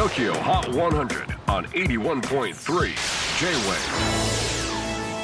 [0.00, 2.54] TOKYO HOT 100 on 81.3 J-WAVE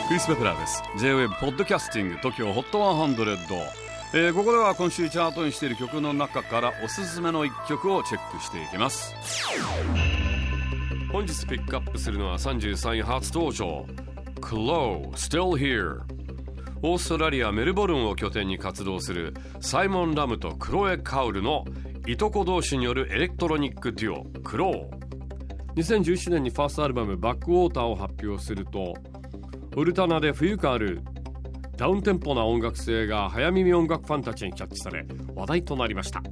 [0.06, 0.82] クリス・ベプラーです。
[0.98, 3.58] J-WAVE ポッドキャスティング TOKYO HOT 100、
[4.12, 9.14] えー、ここでは今週チャートにしている曲の中からおすすめの一曲をチェックしていきます。
[11.10, 13.86] 本日ピックアップするのは33位初登場。
[14.42, 16.02] Clo Still Here
[16.82, 21.64] オーストラリア・メルボルンを拠点に活動するサイモン・ラムとクロエ・カウルの
[22.06, 25.74] いとこ同士によるエレクトロニックデュオ Kllo。
[25.74, 28.94] 2017年にファーストアルバム「Backwater」を発表すると
[29.74, 31.02] オルタナで浮遊感ある
[31.76, 36.22] ダウンテンポな音楽性が早耳音楽ファンたちにキャッチされ話題となりました。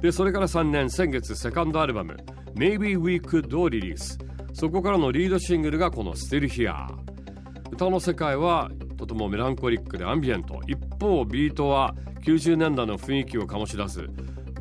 [0.00, 2.16] でそれから3年先月セカンドアルバム
[2.54, 4.18] 「Maybe We Could」をリリース
[4.52, 6.72] そこからのリードシングルがこの「Still Here」
[7.72, 10.60] 歌の世界はとてもメランコリックでアンビエント。
[10.68, 11.92] 一方ビートは
[12.24, 14.06] 90年代の雰囲気を醸し出す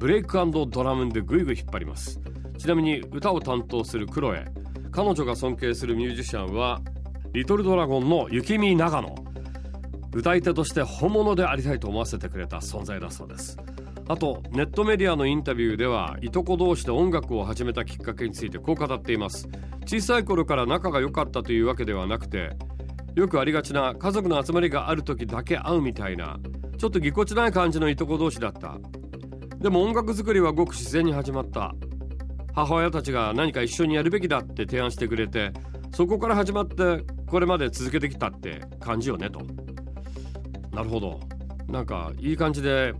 [0.01, 0.35] ブレイク
[0.67, 2.19] ドラムでぐいぐい引っ張ります。
[2.57, 4.45] ちなみに歌を担当するクロエ。
[4.91, 6.81] 彼女が尊敬するミュージシャンは
[7.33, 9.15] リトルドラゴンの雪見長野
[10.11, 13.59] 歌い手として本物でありたいと思わせてくれた存在だそうです。
[14.07, 19.47] あとネットメディアのインタビューではいとこ同士で音楽を始めたきっかけについてこう語っています。
[19.85, 22.57] 小さい頃から仲が良かったというわけではなくて
[23.13, 26.39] よくありがちな家族の集まりがある時だけ会うみたいな
[26.79, 28.79] ちょっとぎこちない感じのいとこ同士だった。
[29.61, 31.75] でも音楽作りはごく自然に始まった。
[32.55, 35.53] 母親たちが何か一緒にやるべきだって提案してくれて
[35.93, 39.41] そこから始まってこれまで続けてきたって感じよねと。
[40.71, 41.19] なるほど。
[41.67, 42.93] なんかいい感じで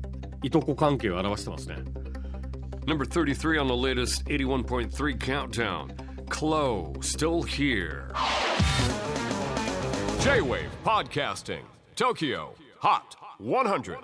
[0.43, 1.77] いとこ関係を表してますね。
[2.85, 5.89] Number 33 on the latest 81.3 countdown.
[6.29, 8.11] Clo still here.
[10.19, 11.63] J-Wave Podcasting.
[11.95, 13.97] Tokyo Hot 100